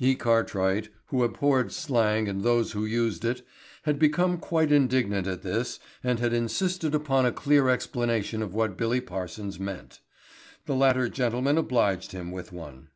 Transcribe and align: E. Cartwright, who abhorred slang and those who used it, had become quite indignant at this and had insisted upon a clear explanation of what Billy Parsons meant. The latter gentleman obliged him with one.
E. 0.00 0.16
Cartwright, 0.16 0.88
who 1.10 1.22
abhorred 1.22 1.70
slang 1.70 2.26
and 2.28 2.42
those 2.42 2.72
who 2.72 2.84
used 2.84 3.24
it, 3.24 3.46
had 3.84 4.00
become 4.00 4.36
quite 4.36 4.72
indignant 4.72 5.28
at 5.28 5.42
this 5.42 5.78
and 6.02 6.18
had 6.18 6.32
insisted 6.32 6.92
upon 6.92 7.24
a 7.24 7.30
clear 7.30 7.68
explanation 7.68 8.42
of 8.42 8.52
what 8.52 8.76
Billy 8.76 9.00
Parsons 9.00 9.60
meant. 9.60 10.00
The 10.64 10.74
latter 10.74 11.08
gentleman 11.08 11.56
obliged 11.56 12.10
him 12.10 12.32
with 12.32 12.50
one. 12.50 12.88